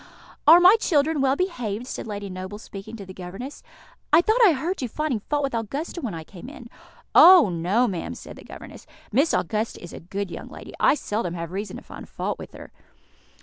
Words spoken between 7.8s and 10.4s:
ma'am," said the governess; "Miss Augusta is a good